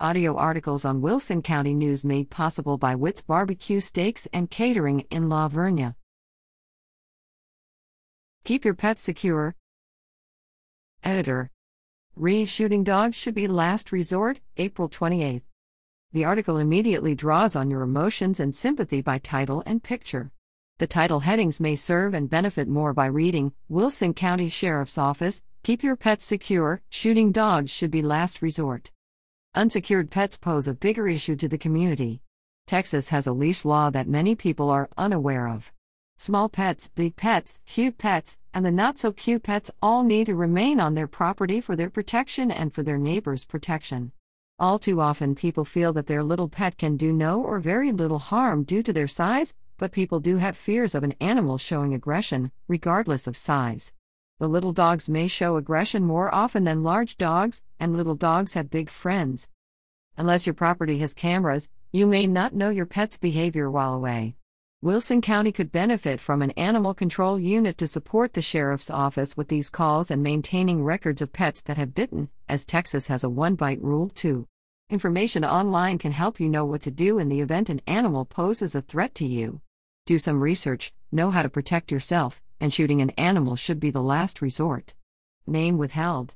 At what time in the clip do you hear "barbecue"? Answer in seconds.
3.20-3.78